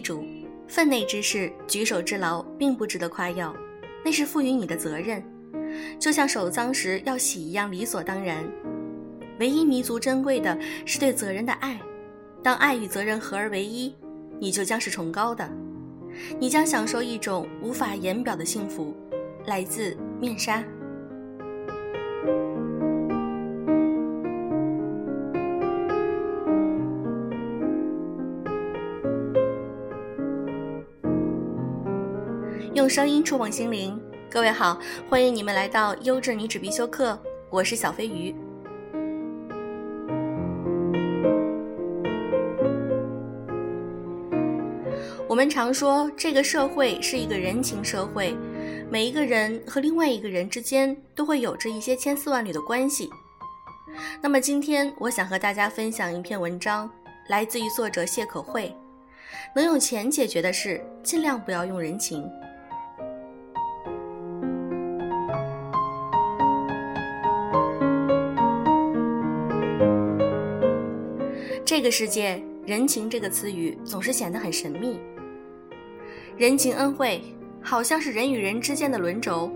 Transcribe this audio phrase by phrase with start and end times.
[0.00, 0.24] 主，
[0.66, 3.54] 分内之事、举手之劳，并不值得夸耀，
[4.04, 5.22] 那是赋予你的责任，
[5.98, 8.44] 就像守丧时要洗一样理所当然。
[9.38, 11.80] 唯一弥足珍贵的是对责任的爱，
[12.42, 13.94] 当爱与责任合而为一，
[14.38, 15.48] 你就将是崇高的，
[16.38, 18.94] 你将享受一种无法言表的幸福，
[19.46, 20.62] 来自面纱。
[32.72, 37.20] 用声音触碰心灵，各位好，欢迎你们来到优质女子必修课，
[37.50, 38.32] 我是小飞鱼。
[45.26, 48.36] 我们常说，这个社会是一个人情社会，
[48.88, 53.10] 每一个人和另外一个人之间都会有着一些千丝万缕的关系。
[54.22, 56.88] 那么今天，我想和大家分享一篇文章，
[57.28, 58.72] 来自于作者谢可慧。
[59.56, 62.30] 能用钱解决的事，尽量不要用人情。
[71.70, 74.98] 这个世界，人情这个词语总是显得很神秘。
[76.36, 77.22] 人情恩惠，
[77.62, 79.48] 好像是人与人之间的轮轴，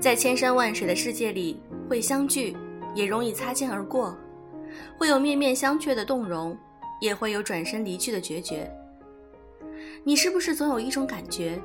[0.00, 2.56] 在千山万水的世界里，会相聚，
[2.94, 4.16] 也容易擦肩而过；
[4.96, 6.56] 会有面面相觑的动容，
[6.98, 8.66] 也会有转身离去的决绝。
[10.02, 11.60] 你是不是总有一种感觉，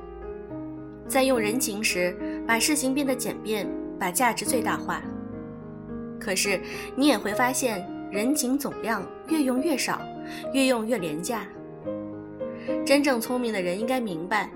[1.08, 2.14] 在用人情时，
[2.46, 3.66] 把事情变得简便，
[3.98, 5.02] 把价值最大化？
[6.20, 6.60] 可是，
[6.94, 7.82] 你也会发现。
[8.10, 10.02] 人情总量越用越少，
[10.52, 11.46] 越用越廉价。
[12.84, 14.50] 真正聪明的人应该明白，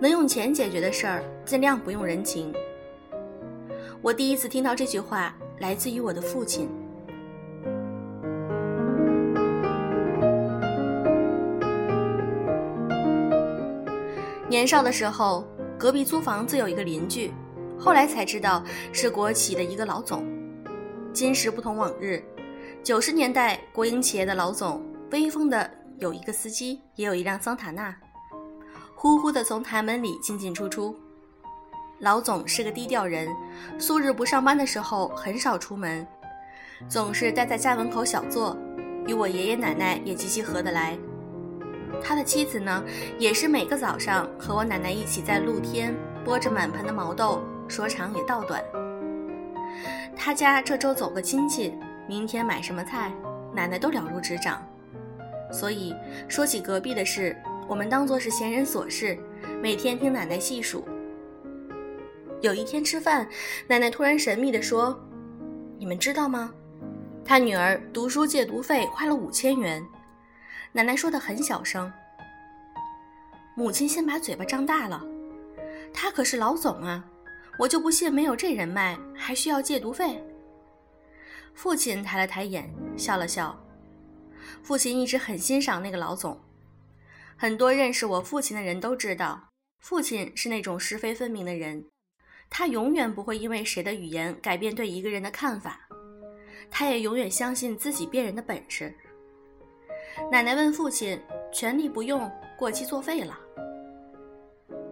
[0.00, 2.50] 能用钱解决的事儿，尽量不用人情。
[4.00, 6.66] 我第一次听到这句话，来自于我的父亲。
[14.48, 15.46] 年少的时候，
[15.78, 17.30] 隔壁租房子有一个邻居，
[17.78, 18.64] 后来才知道
[18.94, 20.24] 是国企的一个老总。
[21.12, 22.22] 今时不同往日。
[22.88, 27.94] 九十年代，国营企业的老总威风的有一个司机，也有一辆桑塔纳，
[28.94, 30.96] 呼呼的从台门里进进出出。
[31.98, 33.28] 老总是个低调人，
[33.78, 36.06] 素日不上班的时候很少出门，
[36.88, 38.56] 总是待在家门口小坐，
[39.06, 40.98] 与我爷爷奶奶也极其合得来。
[42.02, 42.82] 他的妻子呢，
[43.18, 45.94] 也是每个早上和我奶奶一起在露天
[46.24, 48.64] 剥着满盆的毛豆，说长也道短。
[50.16, 51.74] 他家这周走个亲戚。
[52.08, 53.12] 明天买什么菜，
[53.52, 54.66] 奶奶都了如指掌，
[55.52, 55.94] 所以
[56.26, 57.36] 说起隔壁的事，
[57.68, 59.18] 我们当作是闲人琐事，
[59.60, 60.88] 每天听奶奶细数。
[62.40, 63.28] 有一天吃饭，
[63.66, 64.98] 奶奶突然神秘地说
[65.76, 66.50] ：“你们知道吗？
[67.26, 69.86] 他女儿读书借读费花了五千元。”
[70.72, 71.92] 奶奶说的很小声。
[73.54, 75.04] 母亲先把嘴巴张大了，
[75.92, 77.04] 他可是老总啊，
[77.58, 80.24] 我就不信没有这人脉还需要借读费。
[81.58, 83.58] 父亲抬了抬眼，笑了笑。
[84.62, 86.40] 父亲一直很欣赏那个老总。
[87.36, 89.42] 很多认识我父亲的人都知道，
[89.80, 91.84] 父亲是那种是非分明的人。
[92.48, 95.80] 他永远不会因为谁的语言改变对一个人的看法。
[96.70, 98.94] 他也永远相信自己辨人的本事。
[100.30, 101.20] 奶奶问父亲
[101.52, 103.36] ：“权力不用，过期作废了。”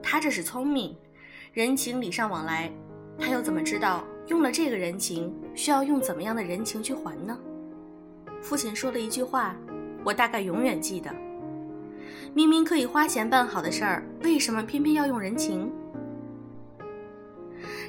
[0.03, 0.98] 他这是聪明，
[1.53, 2.69] 人情礼尚往来。
[3.21, 4.04] 他又怎么知道？
[4.28, 7.38] 用了这个人情，需要用怎么样的人情去还呢？
[8.42, 9.54] 父亲说了一句话，
[10.04, 11.14] 我大概永远记得：
[12.34, 15.70] 明明可以花钱办好的事儿，为什么偏偏要用人情？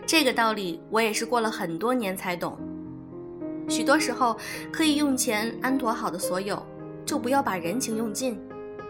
[0.06, 2.58] 这个道理我也是过了很多年才懂。
[3.68, 4.38] 许多时候，
[4.72, 6.64] 可以用钱安妥好的所有，
[7.04, 8.40] 就不要把人情用尽。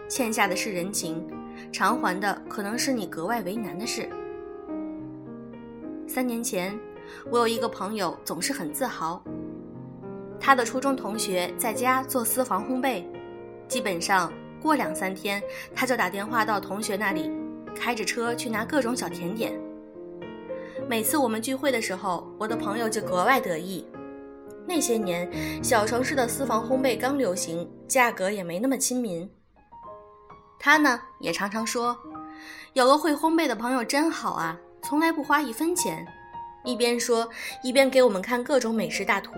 [0.06, 1.26] 欠下的是人情，
[1.72, 4.06] 偿还的可能是你格外为难的事。
[6.06, 6.78] 三年前。
[7.30, 9.22] 我有一个朋友，总是很自豪。
[10.40, 13.04] 他的初中同学在家做私房烘焙，
[13.66, 14.32] 基本上
[14.62, 15.42] 过两三天，
[15.74, 17.30] 他就打电话到同学那里，
[17.74, 19.52] 开着车去拿各种小甜点。
[20.88, 23.86] 每次我们聚会的时候，我的朋友就格外得意。
[24.66, 25.30] 那些年，
[25.62, 29.28] 小城市的私房烘焙刚流行，价格也没那么亲民。
[30.58, 31.96] 他呢，也常常说，
[32.74, 36.06] 有个会烘焙的朋友真好啊，从来不花一分钱。
[36.68, 37.26] 一边说，
[37.62, 39.32] 一边给我们看各种美食大图。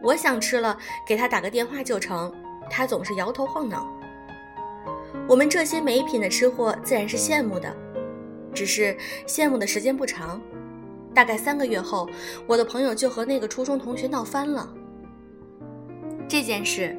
[0.00, 2.32] 我想吃了，给他打个电话就成，
[2.70, 3.86] 他总是摇头晃脑。
[5.28, 7.70] 我们这些没品的吃货自然是羡慕的，
[8.54, 8.96] 只是
[9.26, 10.40] 羡慕的时间不长。
[11.14, 12.08] 大概三个月后，
[12.46, 14.66] 我的朋友就和那个初中同学闹翻了。
[16.26, 16.98] 这件事，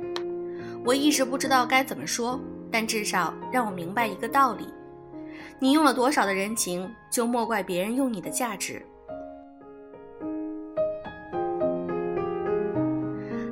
[0.86, 2.40] 我一直不知道该怎么说，
[2.72, 4.68] 但至少让我明白一个道理：
[5.60, 8.86] 你用了多少的人情，就莫怪别人用你的价值。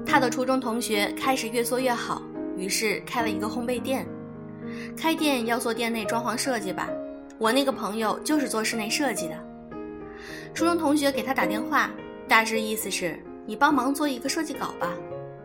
[0.06, 2.22] 他的初中同学开始越做越好，
[2.56, 4.06] 于是开了一个烘焙店。
[4.96, 6.90] 开店要做店内装潢设计吧？
[7.40, 9.36] 我那个朋友就是做室内设计的。
[10.54, 11.90] 初中同学给他打电话，
[12.28, 14.94] 大致意思是：你帮忙做一个设计稿吧，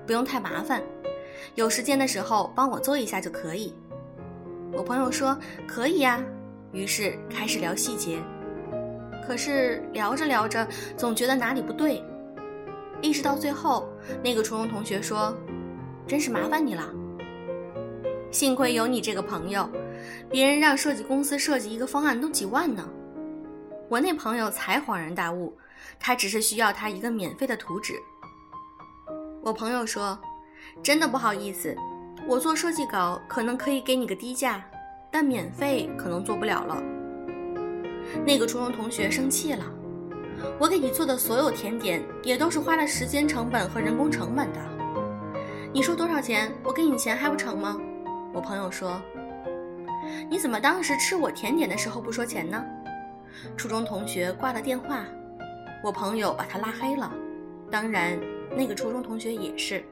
[0.06, 0.82] 不用太麻烦，
[1.55, 3.75] 有时间的时候帮我做一下就可以。
[4.72, 6.22] 我朋友说可以呀，
[6.73, 8.19] 于是开始聊细节。
[9.26, 10.67] 可是聊着聊着，
[10.97, 12.03] 总觉得哪里不对。
[13.03, 13.88] 一直到最后，
[14.25, 15.37] 那个初中同学说
[16.06, 16.91] ：“真是麻烦你了。
[18.31, 19.69] 幸亏有你这个朋友，
[20.31, 22.88] 别人让设计公司设计一个方案都几万呢。
[23.88, 25.56] 我那朋友才恍然大悟，
[26.00, 27.94] 他只是需要他一个免费的图纸。”
[29.44, 30.19] 我朋友说
[30.82, 31.76] ：“真的不好意思，
[32.26, 34.65] 我做设计稿可能可以给你个低价，
[35.10, 36.82] 但免费可能做不了了。”
[38.25, 39.64] 那个初中同学生气了。
[40.58, 44.60] 我给你做的所有甜点也都是花了时间成本和人工成本的。
[45.72, 46.52] 你说多少钱？
[46.62, 47.76] 我给你钱还不成吗？
[48.32, 49.00] 我朋友说。
[50.31, 52.64] 你怎么当时吃我甜点的时候不说钱呢？
[53.56, 55.05] 初中同学挂了电话，
[55.82, 57.12] 我朋友把他拉黑了。
[57.70, 58.19] 当然，
[58.56, 59.84] 那个初中同学也是。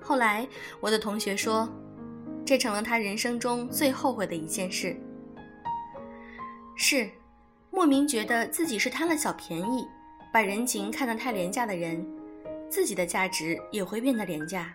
[0.00, 0.46] 后来
[0.80, 1.68] 我的同学说，
[2.44, 4.96] 这成了他人生中最后悔的一件事。
[6.76, 7.08] 是。
[7.70, 9.84] 莫名觉得自己是贪了小便宜，
[10.32, 12.06] 把人情看得太廉价的人，
[12.70, 14.72] 自己的价值也会变得廉价。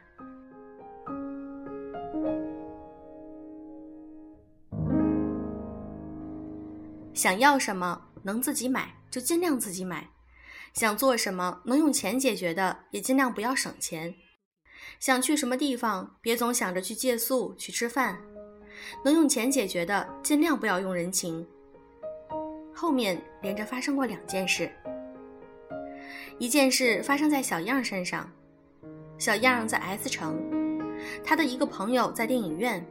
[7.14, 10.06] 想要什么能自己买就尽量自己买，
[10.74, 14.14] 想做什么能用钱解决的也尽量不要省钱。
[15.00, 18.18] 想去什么地方别总想着去借宿去吃饭，
[19.04, 21.46] 能用钱解决的尽量不要用人情。
[22.74, 24.72] 后面连着发生过两件事，
[26.38, 28.32] 一件事发生在小样身上，
[29.18, 30.38] 小样在 S 城，
[31.24, 32.82] 他的一个朋友在电影院，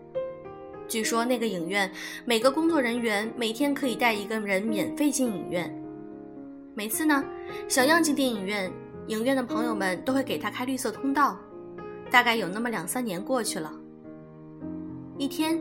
[0.86, 1.90] 据说那个影院
[2.26, 5.74] 每个工作人员每天可以带一个人免费进影院，
[6.74, 7.24] 每次呢，
[7.66, 8.70] 小样进电影院，
[9.06, 11.38] 影院的朋友们都会给他开绿色通道，
[12.10, 13.70] 大概有那么两三年过去了，
[15.18, 15.58] 一天，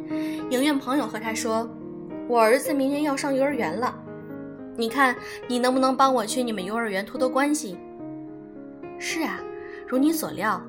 [0.50, 1.70] 影院朋友和他说，
[2.28, 3.94] 我儿子明年要上幼儿园了。
[4.78, 5.16] 你看，
[5.48, 7.78] 你能不能帮我去你们幼儿园托托关系？
[9.00, 9.40] 是啊，
[9.88, 10.62] 如你所料，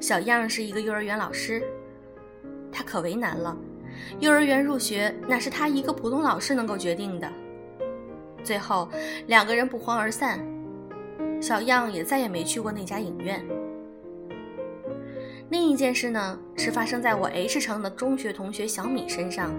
[0.00, 1.62] 小样是一个幼儿园老师，
[2.70, 3.56] 他可为难了。
[4.18, 7.30] 幼儿园入学哪是他一个普通老师能够决定的？
[8.42, 8.88] 最后
[9.26, 10.38] 两个人不欢而散，
[11.40, 13.42] 小样也再也没去过那家影院。
[15.54, 19.54] 另一件事呢，是发生在我 H 城的中学同学小米身上。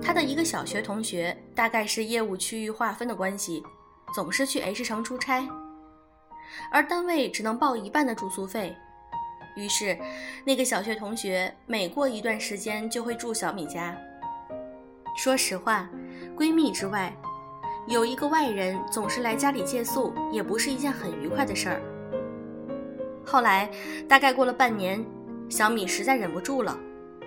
[0.00, 3.62] 他的一个小学同学，大概是业务区域划分的关系，
[4.14, 5.46] 总是去 H 城出差，
[6.72, 8.74] 而单位只能报一半的住宿费，
[9.54, 9.98] 于是
[10.46, 13.94] 那个小学同学每过一段时间就会住小米家。
[15.14, 15.86] 说实话，
[16.34, 17.14] 闺蜜之外，
[17.86, 21.99] 有一个外人总是来家里借宿，也不是一件很愉快的事儿。
[23.30, 23.70] 后来
[24.08, 25.06] 大概过了半年，
[25.48, 26.76] 小米实在忍不住了，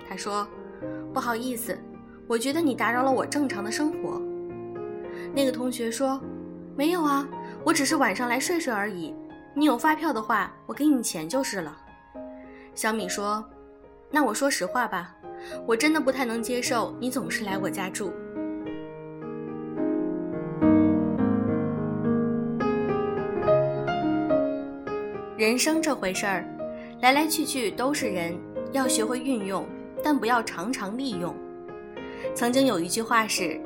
[0.06, 0.46] 她说
[1.14, 1.74] ：“不好意思。”
[2.28, 4.20] 我觉得你打扰了我正常的生活。
[5.34, 6.20] 那个同学说
[6.76, 7.26] ：“没有啊，
[7.64, 9.14] 我只是晚上来睡睡而已。
[9.54, 11.74] 你有发票的话，我给你钱就是了。”
[12.74, 13.42] 小米说
[14.10, 15.16] ：“那我说实话吧，
[15.66, 18.12] 我真的不太能接受你总是来我家住。
[25.44, 26.42] 人生这回事儿，
[27.02, 28.34] 来来去去都是人，
[28.72, 29.68] 要学会运用，
[30.02, 31.36] 但不要常常利用。”
[32.34, 33.60] 曾经有一句话是：“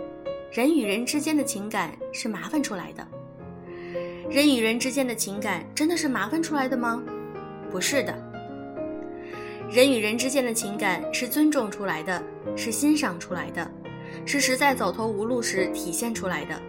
[0.51, 3.07] 人与人之间的情感是麻烦出来的。”
[4.29, 7.01] 人与人之间的情感真的是麻烦出来的吗？
[7.71, 8.13] 不是的。
[9.71, 12.21] 人与人之间的情感是尊重出来的，
[12.57, 13.71] 是欣赏出来的，
[14.27, 16.61] 是实在走投无路时体现出来的。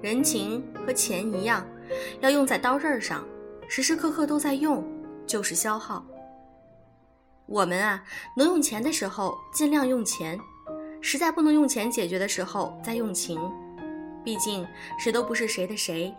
[0.00, 1.68] 人情和钱一样，
[2.20, 3.22] 要用在刀刃上，
[3.68, 4.84] 时时刻刻都在用，
[5.26, 6.04] 就是消耗。
[7.46, 8.02] 我们啊，
[8.36, 10.38] 能用钱的时候尽量用钱。
[11.00, 13.38] 实在不能用钱解决的时候，再用情。
[14.24, 14.66] 毕竟
[14.98, 16.12] 谁都不是谁的谁，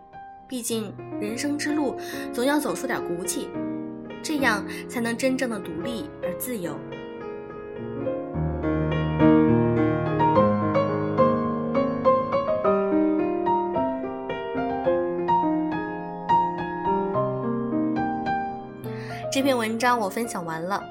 [0.47, 1.95] 毕竟人生之路
[2.33, 3.49] 总要走出点骨气，
[4.23, 6.77] 这样才能真正的独立而自由。
[19.47, 20.83] 篇文章我分享完了。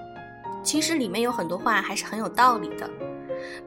[0.62, 2.88] 其实里面有很多话还是很有道理的。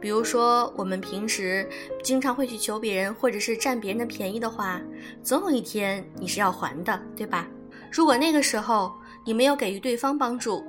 [0.01, 1.69] 比如说，我们平时
[2.01, 4.81] 经常会去求别人，或者是占别人的便宜的话，
[5.22, 7.48] 总有一天你是要还的，对吧？
[7.91, 8.91] 如果那个时候
[9.24, 10.63] 你没有给予对方帮助，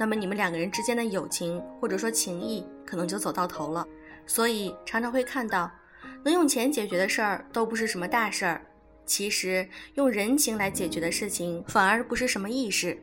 [0.00, 3.86] 那么你们两个人之间的友情或者说情谊可能就走到头了。
[4.26, 5.70] 所以常常会看到，
[6.24, 8.66] 能用钱解决的事儿都不是什么大事儿，
[9.06, 13.00] 其实用人情来解决的事情反而不是什么易事。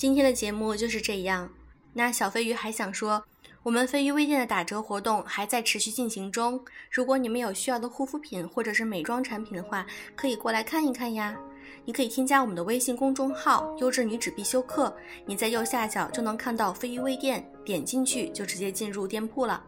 [0.00, 1.46] 今天的节目就是这样。
[1.92, 3.22] 那小飞鱼还想说。
[3.62, 6.58] 我们飞鱼微店的打折活动还在持续进行中，
[6.90, 9.84] 如果你们有需要的护肤品或者是美妆产品的话，
[10.16, 11.38] 可以过来看一看呀。
[11.84, 19.62] 你可以添加我们的微信公众号“优质女子必修课”，你在右下角就能看到飞鱼微店，点进去就直接进入店铺了。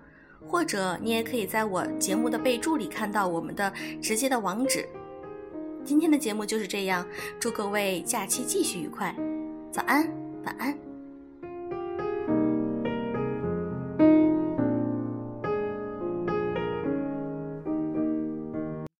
[0.48, 3.70] 或者你也可以在我节目的备注里看到我们的
[4.00, 4.88] 直接的网址。
[5.84, 7.06] 今天的节目就是这样，
[7.38, 9.14] 祝各位假期继续愉快，
[9.70, 10.10] 早安，
[10.44, 10.91] 晚安。